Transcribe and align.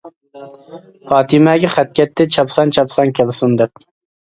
پاتىمەگە 1.11 1.71
خەت 1.75 1.93
كەتتى، 2.01 2.29
چاپسان 2.39 2.75
چاپسان 2.79 3.15
كەلسۇن 3.23 3.57
دەپ. 3.63 3.89